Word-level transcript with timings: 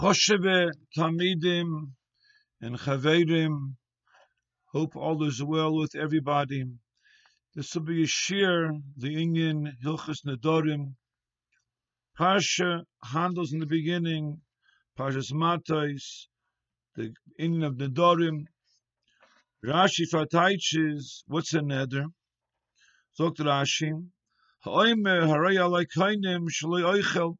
Chosheve 0.00 0.70
Tamidim 0.96 1.92
and 2.62 2.78
Chaverim. 2.78 3.74
Hope 4.72 4.96
all 4.96 5.22
is 5.24 5.42
well 5.42 5.76
with 5.76 5.94
everybody. 5.94 6.64
This 7.54 7.74
will 7.74 7.82
be 7.82 8.04
a 8.04 8.06
shir, 8.06 8.70
the 8.96 9.22
Indian 9.22 9.76
Hilchas 9.84 10.24
Nedorim. 10.26 10.94
Parsha 12.18 12.84
handles 13.04 13.52
in 13.52 13.58
the 13.58 13.66
beginning, 13.66 14.40
Parshas 14.98 15.32
Matais, 15.34 16.28
the 16.96 17.12
Indian 17.38 17.64
of 17.64 17.74
Nedorim. 17.74 18.46
Rashi 19.62 20.06
Fataiches, 20.10 21.24
what's 21.26 21.52
a 21.52 21.60
neder? 21.60 22.06
Zogt 23.20 23.36
Rashi, 23.36 23.92
Ha'oimer 24.64 25.26
haray 25.26 25.56
alay 25.56 25.84
kainim 25.94 26.48
shaloi 26.48 27.02
oichel, 27.02 27.36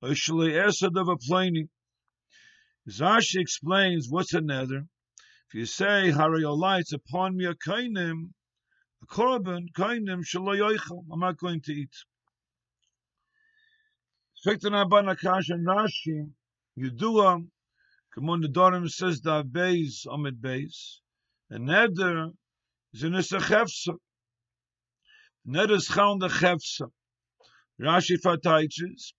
or 0.00 0.10
shaloi 0.10 0.64
esad 0.64 0.96
of 0.96 1.08
a. 1.08 1.68
Rashi 2.88 3.40
explains 3.40 4.08
what's 4.08 4.32
a 4.32 4.40
nether. 4.40 4.86
If 5.48 5.54
you 5.54 5.66
say 5.66 6.10
Harayolai, 6.10 6.80
it's 6.80 6.92
upon 6.92 7.36
me 7.36 7.44
a 7.44 7.54
kainim, 7.54 8.30
a 9.02 9.06
korban, 9.06 9.66
kainim 9.76 10.24
shaloyoichel. 10.24 11.04
I'm 11.12 11.20
not 11.20 11.36
going 11.36 11.60
to 11.62 11.72
eat. 11.72 11.92
Spektan 14.44 14.72
Abban 14.72 15.14
Akash 15.14 15.50
and 15.50 15.66
Rashi, 15.66 16.30
Yudua, 16.78 17.46
come 18.14 18.30
on 18.30 18.40
the 18.40 18.48
Dorim 18.48 18.88
says 18.88 19.20
the 19.20 19.44
Beis, 19.44 20.06
Amid 20.10 20.40
Beis, 20.40 21.00
and 21.50 21.66
nether 21.66 22.30
is 22.94 23.02
in 23.02 23.14
a 23.14 23.18
chefsa. 23.18 23.96
Nether 25.44 25.74
is 25.74 25.88
chal 25.88 26.18
the 26.18 26.28
chefsa. 26.28 26.90
Rashi 27.80 28.16
fataiches, 28.24 29.12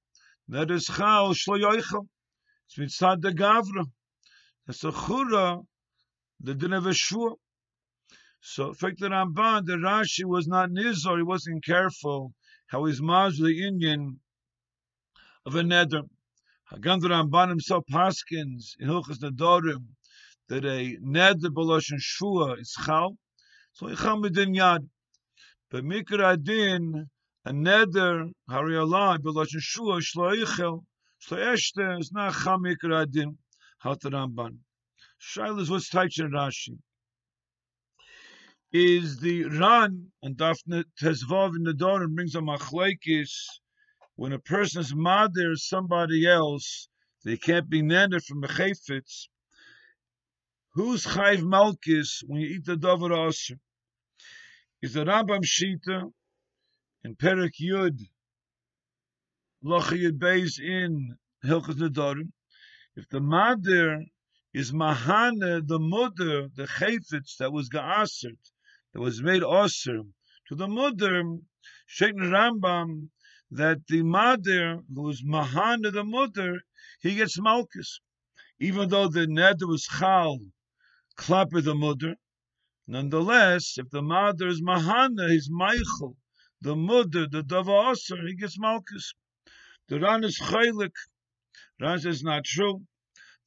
nether 0.47 0.75
is 0.75 0.85
chal 0.85 1.33
shaloyoichel. 1.33 2.07
It's 2.69 2.77
mitzad 2.77 3.21
the 3.21 3.31
gavra. 3.31 3.85
That's 4.67 4.83
a 4.83 4.91
chura, 4.91 5.65
the 6.39 6.53
din 6.53 6.73
of 6.73 6.85
a 6.85 6.93
shua. 6.93 7.33
So, 8.41 8.73
fact 8.73 8.99
the 8.99 9.09
Ramban, 9.09 9.65
the 9.65 9.73
Rashi 9.73 10.23
was 10.23 10.47
not 10.47 10.69
nizor, 10.69 11.17
he 11.17 11.23
wasn't 11.23 11.65
careful 11.65 12.33
how 12.67 12.85
he's 12.85 13.01
mazed 13.01 13.43
the 13.43 13.65
Indian 13.67 14.19
of 15.47 15.55
a 15.55 15.63
neder. 15.63 16.07
Hagan 16.69 16.99
the 16.99 17.07
Ramban 17.07 17.49
himself 17.49 17.85
paskins 17.91 18.75
in 18.79 18.87
Hilchas 18.87 19.17
Nedorim 19.17 19.87
that 20.47 20.63
a 20.63 20.95
neder 20.97 21.49
balosh 21.49 21.89
and 21.89 21.99
shua 21.99 22.53
is 22.53 22.75
chal. 22.85 23.17
So 23.73 23.87
he 23.87 23.95
chal 23.95 24.21
midin 24.21 24.55
yad. 24.55 24.87
But 25.71 25.83
mikra 25.83 26.33
adin, 26.33 27.09
a 27.45 27.51
neder, 27.51 28.31
hari 28.47 28.77
Allah, 28.77 29.17
balosh 29.17 29.53
and 29.53 29.63
shua, 29.63 30.01
shlo 30.01 30.83
Eshte 31.27 31.99
is 31.99 32.11
not 32.11 32.33
Chamik 32.33 32.77
Radin, 32.83 33.37
halt 33.79 34.01
Ramban. 34.01 34.57
Shaila 35.21 35.61
is 35.61 35.69
what's 35.69 35.89
Taich 35.89 36.17
Rashi. 36.19 36.79
Is 38.71 39.19
the 39.19 39.45
Ran 39.45 40.11
and 40.23 40.37
Daphne 40.37 40.83
Tezvav 41.01 41.55
in 41.55 41.63
the 41.63 41.73
door 41.73 42.03
and 42.03 42.15
brings 42.15 42.35
a 42.35 42.39
machlaikis 42.39 43.31
when 44.15 44.33
a 44.33 44.39
person's 44.39 44.93
mother 44.93 45.51
is 45.51 45.65
somebody 45.65 46.27
else, 46.27 46.89
they 47.23 47.37
can't 47.37 47.69
be 47.69 47.81
nender 47.81 48.21
from 48.21 48.41
the 48.41 48.47
chayfetz. 48.47 49.27
Who's 50.73 51.05
chayv 51.05 51.39
malkis 51.41 52.23
when 52.27 52.41
you 52.41 52.47
eat 52.49 52.65
the 52.65 52.75
dover 52.75 53.13
aser? 53.13 53.59
Is 54.81 54.93
the 54.93 55.05
Rambam 55.05 55.43
Shita 55.43 56.11
in 57.03 57.15
Perik 57.15 57.53
Yud 57.61 57.97
Lochiyud 59.61 60.17
Beis 60.17 60.57
in 60.57 61.17
Hilchas 61.43 61.75
Nedorim. 61.75 62.31
If 62.95 63.09
the 63.09 63.19
mother 63.19 64.05
is 64.53 64.71
Mahane, 64.71 65.67
the 65.67 65.79
mother, 65.79 66.47
the 66.47 66.65
chayfetz 66.65 67.35
that 67.39 67.51
was 67.51 67.67
ga'asert, 67.67 68.39
that 68.93 69.01
was 69.01 69.21
made 69.21 69.43
aser, 69.43 70.03
to 70.47 70.55
the 70.55 70.69
mother, 70.69 71.39
Sheikh 71.85 72.15
Rambam, 72.15 73.09
that 73.51 73.85
the 73.87 74.01
mother 74.01 74.79
who 74.95 75.09
is 75.09 75.23
Mahane, 75.23 75.91
the 75.91 76.05
mother, 76.05 76.61
he 77.01 77.15
gets 77.15 77.37
malchus. 77.37 77.99
Even 78.61 78.87
though 78.87 79.09
the 79.09 79.27
neder 79.27 79.67
was 79.67 79.83
chal, 79.83 80.39
klapper 81.17 81.59
the 81.59 81.75
mother, 81.75 82.15
nonetheless, 82.87 83.77
if 83.77 83.89
the 83.89 84.01
mother 84.01 84.47
is 84.47 84.61
Mahane, 84.61 85.29
he's 85.29 85.49
Michael, 85.51 86.15
the 86.61 86.77
mother, 86.77 87.27
the 87.27 87.43
dava 87.43 87.91
aser, 87.91 88.25
he 88.25 88.35
gets 88.35 88.57
malchus. 88.57 89.13
The 89.89 89.99
Ran 89.99 90.23
is 90.23 90.37
chaylik. 90.39 90.93
Ran 91.81 91.99
says 91.99 92.21
not 92.21 92.43
true. 92.45 92.85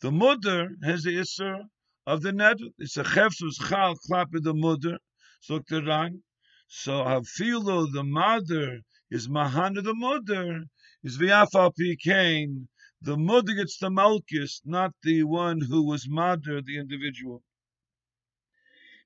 The 0.01 0.11
mother 0.11 0.71
has 0.83 1.05
the 1.05 1.17
isser 1.17 1.69
of 2.05 2.23
the 2.23 2.33
net. 2.33 2.59
It's 2.79 2.97
a 2.97 3.05
chefzus 3.05 3.59
chal 3.69 3.95
klap 3.95 4.27
the 4.33 4.53
mother. 4.53 4.99
So 5.41 5.61
the 5.61 5.85
Ran. 5.85 6.25
So 6.67 7.05
hafilo 7.05 7.93
the 7.93 8.03
mother 8.03 8.81
is 9.09 9.29
mahana 9.29 9.85
the 9.85 9.95
mother 9.95 10.65
is 11.05 11.17
viafal 11.17 11.73
pikain. 11.79 12.67
The 13.03 13.17
mother 13.17 13.55
gets 13.55 13.79
the 13.79 13.91
malchus, 13.91 14.63
not 14.65 14.93
the 15.05 15.23
one 15.23 15.61
who 15.61 15.87
was 15.87 16.09
mother, 16.09 16.61
the 16.61 16.79
individual. 16.79 17.45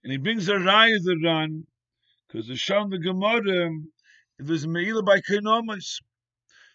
And 0.02 0.10
he 0.10 0.16
brings 0.16 0.48
a 0.48 0.54
raya 0.54 1.02
the 1.02 1.18
Ran 1.22 1.66
because 2.28 2.48
the 2.48 2.56
Sham 2.56 2.88
the 2.88 2.98
Gemara 2.98 3.72
it 4.38 4.46
was 4.46 4.66
meila 4.66 5.04
by 5.04 5.20
kenomas. 5.20 6.00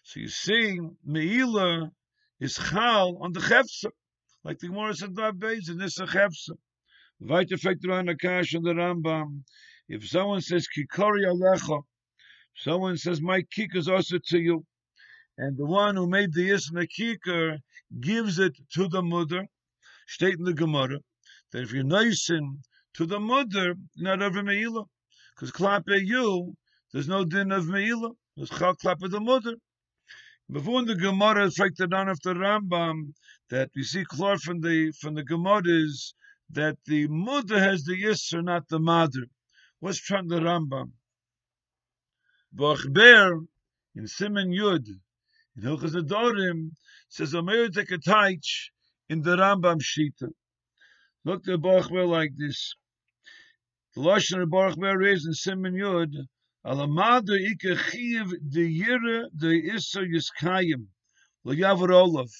So 0.04 0.18
you 0.20 0.28
see, 0.28 0.80
Meila 1.08 1.90
is 2.40 2.54
Chal 2.56 3.18
on 3.20 3.32
the 3.32 3.40
Chefsa, 3.40 3.90
like 4.42 4.58
the 4.58 4.66
Gemara 4.66 4.94
said 4.94 5.14
base, 5.38 5.68
and 5.68 5.80
this 5.80 5.92
is 5.92 6.00
a 6.00 6.06
Chefsa. 6.06 6.56
Weiter 7.20 7.54
effect 7.54 7.84
around 7.86 8.08
the 8.08 8.16
Kash 8.16 8.52
and 8.52 8.64
the 8.64 8.74
Rambam. 8.74 9.44
If 9.88 10.08
someone 10.08 10.40
says 10.40 10.66
Kikori 10.66 11.24
Alecha, 11.24 11.82
someone 12.56 12.96
says 12.96 13.22
my 13.22 13.42
kik 13.42 13.76
is 13.76 13.88
also 13.88 14.18
to 14.18 14.38
you, 14.40 14.66
and 15.38 15.56
the 15.56 15.66
one 15.66 15.94
who 15.94 16.08
made 16.08 16.32
the 16.32 16.50
Isna 16.50 16.86
Kikar 16.88 17.58
gives 18.00 18.40
it 18.40 18.56
to 18.74 18.88
the 18.88 19.02
mother, 19.02 19.46
state 20.08 20.34
in 20.34 20.44
the 20.44 20.52
Gemara, 20.52 20.98
that 21.52 21.62
if 21.62 21.72
you're 21.72 21.84
nicing 21.84 22.64
to 22.94 23.06
the 23.06 23.20
mother, 23.20 23.76
not 23.96 24.20
over 24.20 24.42
Meila, 24.42 24.84
because 25.34 25.52
Klape 25.52 26.00
you, 26.04 26.56
there's 26.92 27.08
no 27.08 27.24
din 27.24 27.52
of 27.52 27.66
Meila, 27.66 28.10
there's 28.36 28.50
Chal 28.50 28.74
Klape 28.74 29.08
the 29.08 29.20
mother. 29.20 29.54
Before 30.50 30.84
the 30.84 30.96
Gemara 30.96 31.46
is 31.46 31.58
like 31.58 31.76
the 31.76 31.86
down 31.86 32.08
the 32.08 32.34
Rambam 32.34 33.14
that 33.48 33.70
we 33.74 33.84
see 33.84 34.04
clear 34.04 34.36
from 34.38 34.60
the 34.60 34.92
from 35.00 35.14
the 35.14 35.22
Gemara 35.22 35.62
is 35.64 36.14
that 36.50 36.78
the 36.84 37.06
mother 37.08 37.58
has 37.58 37.84
the 37.84 38.02
yisr, 38.02 38.44
not 38.44 38.68
the 38.68 38.78
mother. 38.78 39.26
What's 39.78 39.98
from 40.00 40.28
the 40.28 40.40
Rambam? 40.40 40.92
Bachber 42.54 43.46
in 43.94 44.06
Simon 44.06 44.50
Yud 44.50 44.86
in 45.56 45.62
Hilchas 45.62 45.94
Adorim 45.94 46.72
says 47.08 47.34
Omer 47.34 47.68
Tekataich 47.68 48.70
in 49.08 49.22
the 49.22 49.36
Rambam 49.36 49.80
Shita. 49.80 50.32
Look 51.24 51.48
at 51.48 51.60
Bachber 51.60 52.06
like 52.06 52.32
this. 52.36 52.74
The 53.94 54.02
Lashon 54.02 54.42
of 54.42 54.48
Bachber 54.50 55.10
is 55.10 55.24
in 55.24 55.34
Simon 55.34 55.74
Yud 55.74 56.12
Alamada 56.64 57.34
ike 57.34 57.76
chiv 57.90 58.30
de 58.48 58.64
yire 58.64 59.28
de 59.36 59.74
iser 59.74 60.04
yiskayim. 60.04 60.86
Lo 61.44 61.52
yavar 61.52 61.90
olav 61.90 62.30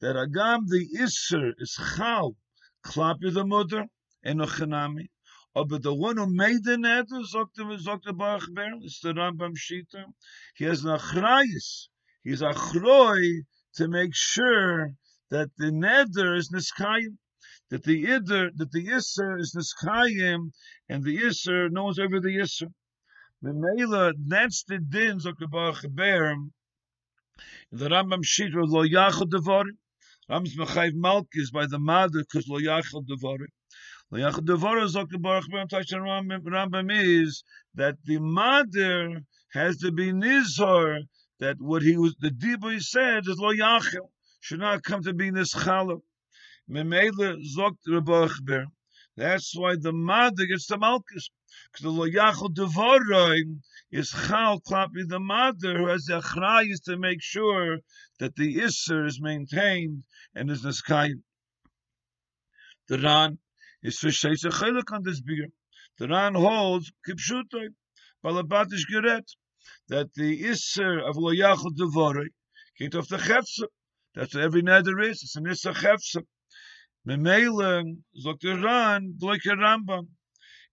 that 0.00 0.16
agam 0.16 0.66
the 0.68 0.88
iser 0.98 1.52
is 1.58 1.74
chal 1.96 2.34
klapi 2.82 3.30
the 3.32 3.44
mother 3.44 3.86
and 4.22 4.40
ochanami 4.40 5.08
but 5.66 5.82
the 5.82 5.94
one 5.94 6.16
who 6.16 6.26
made 6.26 6.62
the 6.64 6.76
neder 6.76 7.24
zokte 7.34 7.62
zokte 7.78 8.16
barach 8.16 8.46
ber 8.54 8.72
is 8.82 9.00
the 9.02 9.12
Rambam 9.12 9.54
Shita. 9.56 10.04
He 10.54 10.64
has 10.64 10.84
an 10.84 10.96
achrayis 10.96 11.88
he 12.22 12.30
is 12.30 12.42
achroi 12.42 13.44
to 13.74 13.88
make 13.88 14.14
sure 14.14 14.94
that 15.30 15.50
the 15.58 15.66
neder 15.66 16.36
is 16.36 16.50
niskayim 16.50 17.18
that 17.70 17.82
the 17.82 18.14
ider 18.14 18.50
that 18.54 18.72
the 18.72 18.92
iser 18.92 19.36
is 19.36 19.54
niskayim 19.54 20.52
and 20.88 21.02
the 21.04 21.26
iser 21.26 21.68
knows 21.68 21.98
over 21.98 22.20
the 22.20 22.40
iser 22.40 22.68
Memela, 23.44 24.12
that's 24.26 24.64
the 24.64 24.78
din, 24.80 25.18
Dr. 25.18 25.46
Baruch 25.46 25.84
Ber, 25.90 26.34
the 27.70 27.88
Rambam 27.88 28.24
Shit 28.24 28.52
was 28.52 28.68
lo 28.68 28.82
yachol 28.82 29.30
devarim. 29.30 29.76
Rambam's 30.28 30.56
mechayiv 30.56 30.94
malkis 30.94 31.52
by 31.52 31.66
the 31.66 31.78
mother 31.78 32.18
because 32.18 32.48
lo 32.48 32.58
yachol 32.58 33.06
devarim. 33.06 33.46
Lo 34.10 34.18
yachol 34.18 34.44
devarim, 34.44 34.92
Dr. 34.92 35.18
Baruch 35.18 35.48
Ber, 35.50 35.66
Rambam, 35.66 36.90
is 36.90 37.44
that 37.74 37.94
the 38.04 38.18
mother 38.18 39.22
has 39.52 39.76
to 39.78 39.92
be 39.92 40.10
nizor 40.10 41.02
that 41.38 41.60
what 41.60 41.82
he 41.82 41.96
was, 41.96 42.16
the 42.18 42.30
dibur 42.30 42.72
he 42.72 42.80
said 42.80 43.22
is 43.28 43.38
lo 43.38 43.52
yachol, 43.54 44.10
should 44.40 44.58
not 44.58 44.82
come 44.82 45.02
to 45.04 45.14
be 45.14 45.30
nischala. 45.30 46.00
Memela, 46.68 47.36
Dr. 47.54 48.00
Baruch 48.00 48.42
Ber, 48.42 48.66
That's 49.18 49.52
why 49.56 49.74
the 49.74 49.92
mother 49.92 50.46
gets 50.46 50.68
the 50.68 50.78
malchus. 50.78 51.30
Because 51.72 51.82
the 51.82 51.90
loyachal 51.90 52.54
devoroi 52.54 53.58
is 53.90 54.10
chal 54.10 54.60
klapi 54.60 55.08
the 55.08 55.18
mother 55.18 55.76
who 55.76 55.86
has 55.88 56.04
the 56.04 56.20
achrayis 56.20 56.84
to 56.84 56.96
make 56.96 57.20
sure 57.20 57.78
that 58.20 58.36
the 58.36 58.58
isser 58.58 59.04
is 59.04 59.20
maintained 59.20 60.04
and 60.36 60.48
is 60.52 60.62
niskayim. 60.62 61.22
The 62.86 63.00
Ran 63.00 63.38
is 63.82 63.98
for 63.98 64.06
sheis 64.06 64.44
a 64.44 64.50
chelik 64.50 64.92
on 64.92 65.02
this 65.02 65.20
beer. 65.20 65.48
The 65.98 66.06
Ran 66.06 66.36
holds 66.36 66.92
kipshutoi, 67.04 67.70
balabatish 68.24 68.86
geret, 68.88 69.26
that 69.88 70.14
the 70.14 70.44
isser 70.44 71.02
of 71.02 71.16
loyachal 71.16 71.74
devoroi 71.76 72.28
geht 72.78 72.94
off 72.94 73.08
the 73.08 73.16
chefse. 73.16 73.66
That's 74.14 74.36
what 74.36 74.44
every 74.44 74.62
nether 74.62 75.00
is. 75.00 75.24
It's 75.24 75.34
an 75.34 75.46
isser 75.46 75.74
chefse. 75.74 76.24
Memele, 77.08 77.96
sagt 78.22 78.42
der 78.42 78.62
Ran, 78.62 79.16
Rambam, 79.18 80.08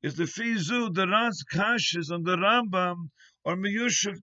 is 0.04 0.16
the 0.16 0.26
fizu, 0.26 0.94
the 0.94 1.08
Ran's 1.08 1.46
kashis 1.50 2.12
on 2.12 2.24
the 2.24 2.36
Rambam, 2.36 3.10
or 3.46 3.56
meyushav, 3.56 4.20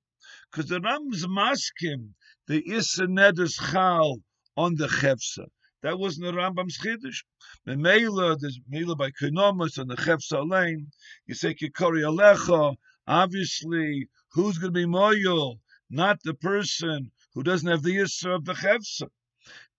because 0.51 0.69
the 0.69 0.79
Rambam's 0.81 1.27
maskim, 1.27 2.11
the 2.49 2.71
Issa 2.71 3.07
Nedus 3.07 3.55
Chal 3.73 4.19
on 4.59 4.75
the 4.75 4.89
Chefsa. 4.89 5.47
That 5.83 5.99
wasn't 5.99 6.27
the 6.27 6.33
Rambam's 6.35 6.77
Chiddush. 6.79 7.25
Memele, 7.67 8.37
there's 8.39 8.61
Mele 8.69 8.95
by 8.95 9.11
Konomus 9.11 9.79
on 9.79 9.87
the 9.87 9.97
Chefsa 9.97 10.47
lane. 10.47 10.89
You 11.25 11.35
say 11.35 11.55
Kikori 11.55 12.03
Alecha, 12.03 12.77
obviously, 13.07 14.11
who's 14.33 14.59
going 14.59 14.75
to 14.75 14.79
be 14.79 14.85
Moyel? 14.85 15.61
Not 15.89 16.19
the 16.25 16.35
person 16.35 17.11
who 17.33 17.43
doesn't 17.43 17.71
have 17.71 17.83
the 17.83 17.97
Issa 17.97 18.33
of 18.33 18.45
the 18.45 18.53
Chefsa 18.53 19.09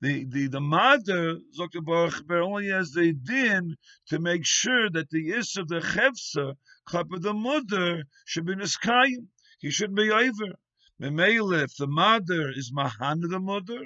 the 0.03 0.25
the 0.25 0.47
the 0.47 0.59
mother 0.59 1.39
Dr. 1.57 1.79
Baruch 1.79 2.29
only 2.29 2.67
has 2.67 2.91
the 2.91 3.13
din 3.13 3.77
to 4.07 4.19
make 4.19 4.45
sure 4.45 4.89
that 4.89 5.09
the 5.09 5.29
is 5.29 5.55
of 5.55 5.69
the 5.69 5.79
chefsa 5.79 6.57
cup 6.85 7.09
of 7.13 7.21
the 7.21 7.33
mother 7.33 8.03
should 8.25 8.45
be 8.45 8.53
niskayim. 8.53 9.27
He 9.59 9.71
shouldn't 9.71 9.95
be 9.95 10.11
over. 10.11 10.49
Memele, 11.01 11.63
if 11.63 11.77
the 11.77 11.87
mother 11.87 12.49
is 12.49 12.73
mahan 12.73 13.21
the 13.21 13.39
mother, 13.39 13.81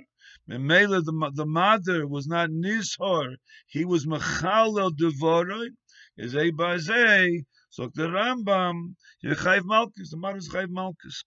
Memele, 0.49 1.05
the 1.05 1.31
the 1.35 1.45
mother 1.45 2.07
was 2.07 2.25
not 2.25 2.49
nishor, 2.49 3.35
he 3.67 3.85
was 3.85 4.07
mechalel 4.07 4.89
devoroi. 4.89 5.69
Is 6.17 6.33
a 6.33 6.51
bazei. 6.51 7.45
So 7.69 7.91
the 7.93 8.07
Rambam, 8.07 8.95
you 9.21 9.35
chayv 9.35 9.65
malchus. 9.65 10.09
The 10.09 10.17
mother 10.17 10.37
is 10.37 10.49
chayv 10.49 10.69
malchus. 10.69 11.23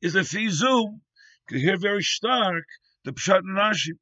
Is 0.00 0.14
a 0.14 0.20
fizu. 0.20 1.00
You 1.50 1.58
hear 1.58 1.76
very 1.76 2.04
stark 2.04 2.66
the 3.08 3.14
Pshat 3.14 3.38
and 3.38 3.56
Rashi. 3.56 3.92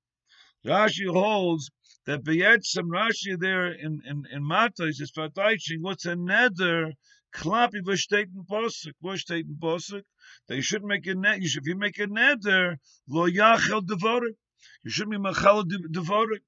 Rashi 0.67 1.09
holds 1.09 1.71
that 2.07 2.25
Beyetzim 2.25 2.89
Rashi 2.89 3.39
there 3.39 3.71
in 3.71 4.03
in 4.05 4.25
in 4.33 4.43
Matos 4.43 4.99
is 4.99 5.13
verteidigung. 5.13 5.83
What's 5.83 6.07
a 6.07 6.17
nether? 6.17 6.93
Klapi 7.33 7.83
v'shteten 7.87 8.45
posuk. 8.51 8.95
V'shteten 9.05 9.61
posuk. 9.61 10.03
They 10.49 10.61
should 10.61 10.83
make 10.83 11.07
a 11.07 11.15
net. 11.15 11.41
You 11.41 11.47
should, 11.47 11.63
if 11.63 11.69
you 11.69 11.77
make 11.77 12.01
a 12.01 12.09
nether, 12.09 12.81
lo 13.07 13.31
yachel 13.31 13.83
devorik. 13.83 14.35
You 14.83 14.91
should 14.91 15.09
be 15.09 15.19
machal 15.19 15.63
devorik. 15.63 16.43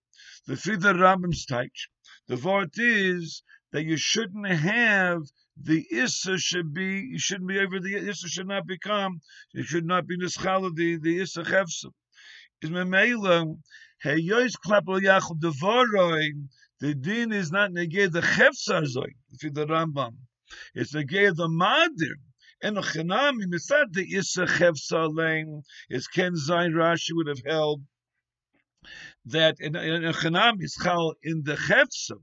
The 0.46 0.54
Frieder 0.54 0.96
Rambam's 0.98 1.46
teach. 1.46 1.88
The 2.26 2.38
word 2.38 2.72
is 2.76 3.44
that 3.70 3.84
you 3.84 3.96
shouldn't 3.96 4.48
have 4.48 5.22
the 5.56 5.86
issa 5.92 6.38
should 6.38 6.74
be 6.74 7.06
you 7.12 7.20
shouldn't 7.20 7.48
be 7.48 7.60
over 7.60 7.78
the 7.78 7.94
issa 7.94 8.26
should 8.26 8.48
not 8.48 8.66
become 8.66 9.20
It 9.54 9.66
should 9.66 9.86
not 9.86 10.08
be 10.08 10.18
nischal 10.18 10.74
the 10.74 10.98
the 10.98 11.20
issa 11.20 11.44
chefsim 11.44 11.92
is 12.62 12.70
memela 12.70 13.56
heyois 14.04 14.54
klapel 14.64 15.00
yachol 15.00 15.38
devoroi 15.38 16.48
the 16.80 16.94
din 16.94 17.32
is 17.32 17.50
not 17.52 17.70
negay 17.70 18.10
the 18.10 18.20
chefsar 18.20 18.84
zoy 18.84 19.12
if 19.30 19.52
the 19.52 19.66
rambam. 19.66 20.14
It's 20.74 20.94
negay 20.94 21.34
the 21.34 21.48
madir 21.48 22.16
and 22.62 22.76
the 22.76 22.80
chenami 22.80 23.44
misad 23.44 23.92
the 23.92 24.04
isa 24.04 24.46
chefsar 24.46 25.14
lane 25.14 25.62
is 25.90 26.06
ken 26.08 26.34
zayin 26.34 26.72
rashi 26.72 27.10
would 27.12 27.28
have 27.28 27.42
held 27.46 27.82
that 29.26 29.56
in 29.60 29.76
in 29.76 30.04
a 30.04 30.12
chenam 30.12 30.56
is 30.60 30.76
chal 30.82 31.14
in 31.22 31.42
the 31.44 31.54
chefsar 31.54 32.20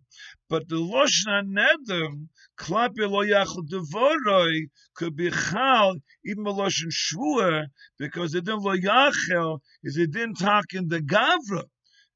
but 0.50 0.68
the 0.70 0.76
loshna 0.76 1.44
nedem 1.44 2.30
klape 2.58 3.10
lo 3.10 3.24
yachol 3.24 3.68
devoroi 3.68 4.70
could 4.96 5.16
be 5.16 5.30
chal 5.32 5.96
even 6.24 6.44
loshen 6.44 6.92
shvua 6.92 7.68
because 7.98 8.32
the 8.32 8.42
din 8.42 8.60
lo 8.60 8.76
yachel 8.76 9.60
is 9.84 9.98
it 9.98 10.12
didn't 10.12 10.36
talk 10.36 10.66
in 10.74 10.88
the 10.88 11.00
gavra 11.00 11.64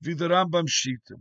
wie 0.02 0.14
the 0.14 0.28
Rambam 0.30 0.68
shita. 0.68 1.20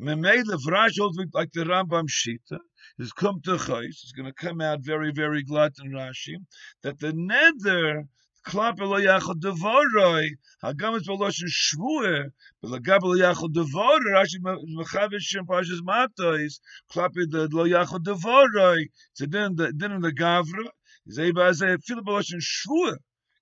Memele 0.00 0.56
vrash 0.66 0.98
holds 0.98 1.18
like 1.32 1.52
the 1.52 1.64
Rambam 1.64 2.08
shita 2.08 2.58
is 2.98 3.12
come 3.12 3.40
to 3.42 3.56
chayis. 3.56 3.88
It's 3.88 4.12
going 4.12 4.26
to 4.26 4.32
come 4.32 4.60
out 4.60 4.80
very 4.80 5.12
very 5.12 5.42
glad 5.42 5.72
in 5.82 5.90
Rashi 5.92 6.36
that 6.82 6.98
the 7.00 7.12
nether 7.12 8.04
klap 8.46 8.78
lo 8.78 8.98
yachol 8.98 9.34
devoroi. 9.34 10.30
Hagam 10.62 10.96
is 10.96 11.08
loshen 11.08 11.48
shvua 11.48 12.30
but 12.62 12.70
the 12.70 12.80
gabel 12.80 13.16
yachol 13.16 13.52
devoroi. 13.52 14.12
Rashi 14.14 14.38
mechavish 14.40 15.36
in 15.36 15.46
Parshas 15.46 15.82
Matos 15.82 16.60
klap 16.92 17.10
lo 17.16 17.64
yachol 17.64 17.98
devoroi. 17.98 18.84
It's 19.10 19.28
then 19.28 19.56
the 19.56 19.72
then 19.74 20.00
the 20.00 20.12
gavra. 20.12 20.68
Zei 21.10 21.34
ba 21.34 21.52
ze 21.52 21.76
fil 21.78 22.02
boloshen 22.02 22.40
shvua 22.40 22.96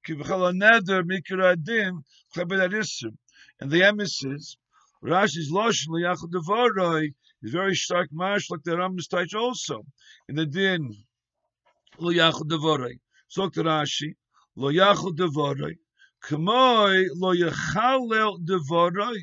ki 0.04 0.14
bchal 0.14 0.52
neder 0.54 1.02
mikra 1.02 1.62
din 1.62 2.02
klebe 2.34 2.56
that 2.56 3.12
and 3.60 3.70
the 3.70 3.82
emissaries 3.82 4.56
Rashi's 5.02 5.52
loshen 5.52 5.88
liyachad 5.88 6.30
devaroi 6.30 7.12
is 7.42 7.52
very 7.52 7.74
stark 7.74 8.08
mash 8.10 8.48
like 8.48 8.62
the 8.64 8.70
Rambam's 8.70 9.08
touch 9.08 9.34
also. 9.34 9.84
In 10.30 10.36
the 10.36 10.46
din 10.46 10.96
liyachad 12.00 12.48
devaroi 12.48 12.98
so 13.28 13.50
the 13.50 13.62
Rashi 13.62 14.14
lo 14.56 14.68
yachu 14.68 15.10
devoroi, 15.16 15.76
kemoi 16.22 17.06
lo 17.16 17.32
yachalel 17.32 18.38
devoroi, 18.44 19.22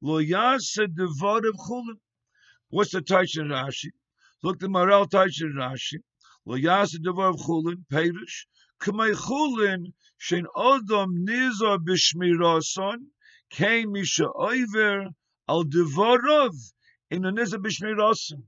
lo 0.00 0.18
yase 0.18 0.86
devorev 0.86 1.56
chulim. 1.66 1.98
What's 2.70 2.92
the 2.92 3.02
Taish 3.02 3.36
and 3.36 3.50
Rashi? 3.50 3.90
Look 4.42 4.58
the 4.58 4.68
Maral 4.68 5.08
Taish 5.08 5.42
Rashi. 5.42 5.98
Lo 6.46 6.54
yase 6.54 6.98
devorev 6.98 7.38
chulim, 7.40 7.84
perish, 7.90 8.46
kemoi 8.80 9.12
chulim, 9.14 9.92
shen 10.16 10.46
odom 10.56 11.26
nizor 11.28 11.78
bishmiroson, 11.78 12.98
kei 13.50 13.84
misha 13.84 14.28
oiver 14.34 15.08
al 15.46 15.64
devorev, 15.64 16.54
in 17.10 17.26
a 17.26 17.32
nizor 17.32 17.58
bishmiroson. 17.58 18.42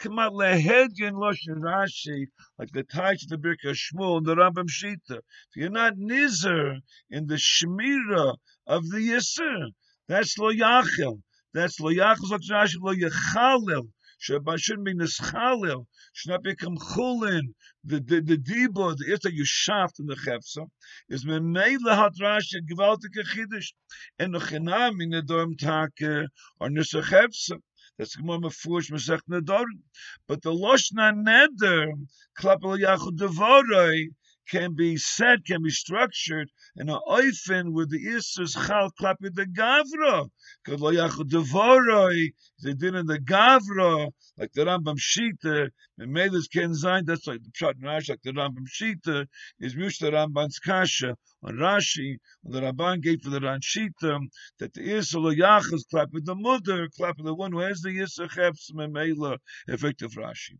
Come 0.00 0.18
out 0.18 0.32
lehedgen 0.32 1.12
loshen 1.12 1.60
rashi 1.60 2.26
like 2.58 2.70
the 2.72 2.82
ties 2.84 3.22
of 3.22 3.28
the 3.28 3.36
birka 3.36 3.74
shmuel 3.74 4.16
and 4.16 4.26
the 4.26 4.34
rambam 4.34 4.68
shita. 4.68 5.18
If 5.18 5.56
you're 5.56 5.70
not 5.70 5.94
nizer 5.96 6.78
in 7.10 7.26
the 7.26 7.34
shmira 7.34 8.36
of 8.66 8.88
the 8.88 8.98
yisr 8.98 9.72
that's 10.08 10.38
lo 10.38 10.50
yachel 10.50 11.20
that's 11.52 11.78
lo 11.80 11.90
yachel 11.92 12.40
lo 12.80 12.94
yachalel 12.94 13.88
Shabbat 14.22 14.58
shouldn't 14.60 14.84
be 14.84 14.92
nischalil, 14.92 15.86
should 16.12 16.30
not 16.30 16.42
become 16.42 16.76
chulin. 16.76 17.54
The 17.84 18.00
the 18.00 18.20
the 18.20 18.36
dibo, 18.36 18.94
the 18.94 19.18
that 19.22 19.32
you 19.32 19.46
shaft 19.46 19.98
in 19.98 20.06
the 20.06 20.14
chefsa, 20.14 20.68
is 21.08 21.24
memele 21.24 21.94
hat 21.94 22.12
Rashi 22.20 22.60
gewaltige 22.70 23.24
chiddush, 23.32 23.72
and 24.18 24.34
the 24.34 24.38
chinam 24.38 25.02
in 25.02 25.08
the 25.10 25.22
dorm 25.22 25.56
take 25.56 26.28
or 26.60 26.68
nisa 26.68 27.00
chefsa. 27.00 27.62
That's 28.00 28.18
more 28.18 28.38
mefush 28.38 28.90
mesech 28.90 29.20
nedorim. 29.30 29.82
But 30.26 30.40
the 30.40 30.52
loshna 30.52 31.12
neder, 31.12 31.92
klapel 32.38 32.78
yachud 32.80 33.18
devoroi, 33.18 34.06
can 34.50 34.74
be 34.74 34.96
said, 34.96 35.44
can 35.44 35.62
be 35.62 35.70
structured 35.70 36.50
in 36.76 36.88
a 36.88 37.00
oifen 37.08 37.72
with 37.72 37.90
the 37.90 38.04
issus 38.08 38.54
chal 38.66 38.90
klapi 39.00 39.32
the 39.32 39.46
gavra. 39.46 40.28
Devoroi, 40.66 42.32
they 42.62 42.74
did 42.74 42.94
in 42.94 43.06
the 43.06 43.18
gavra, 43.18 44.10
like 44.36 44.52
the 44.52 44.64
Rambam 44.64 44.98
Shita, 44.98 45.70
and 45.98 46.12
Melis 46.12 46.48
Ken 46.48 46.74
Zain, 46.74 47.04
that's 47.04 47.26
like 47.26 47.40
the 47.42 47.50
Pshat 47.50 47.74
Rash, 47.82 48.08
like 48.08 48.22
the 48.22 48.32
Rambam 48.32 48.66
Shita, 48.68 49.26
is 49.60 49.74
Mushta 49.74 50.12
Ramban's 50.12 50.58
Kasha 50.58 51.16
on 51.42 51.54
Rashi, 51.54 52.18
on 52.44 52.52
the 52.52 52.60
Ramban 52.60 53.00
gave 53.02 53.22
for 53.22 53.30
the 53.30 53.40
Ran 53.40 53.60
Shita, 53.60 54.18
that 54.58 54.74
the 54.74 54.96
Issa 54.96 55.18
lo 55.18 55.32
yachas 55.32 55.84
klapi 55.92 56.24
the 56.24 56.34
mother, 56.34 56.88
klapi 56.88 57.24
the 57.24 57.34
one 57.34 57.52
who 57.52 57.60
has 57.60 57.80
the 57.82 58.00
Issa 58.00 58.28
chefs 58.28 58.72
memela, 58.72 59.38
effective 59.68 60.12
Rashi. 60.12 60.58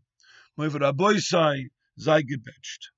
Moiv 0.57 0.79
Rabbi 0.79 1.17
Sai, 1.17 1.69
Zai 1.99 2.21
gebetcht. 2.21 2.91